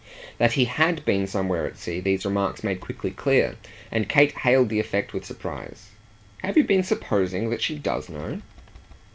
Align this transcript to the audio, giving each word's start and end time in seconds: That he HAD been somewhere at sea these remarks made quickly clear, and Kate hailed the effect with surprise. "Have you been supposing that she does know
That 0.39 0.53
he 0.53 0.65
HAD 0.65 1.05
been 1.05 1.27
somewhere 1.27 1.67
at 1.67 1.77
sea 1.77 1.99
these 1.99 2.25
remarks 2.25 2.63
made 2.63 2.81
quickly 2.81 3.11
clear, 3.11 3.55
and 3.91 4.09
Kate 4.09 4.31
hailed 4.31 4.69
the 4.69 4.79
effect 4.79 5.13
with 5.13 5.25
surprise. 5.25 5.89
"Have 6.39 6.57
you 6.57 6.63
been 6.63 6.81
supposing 6.81 7.51
that 7.51 7.61
she 7.61 7.77
does 7.77 8.09
know 8.09 8.41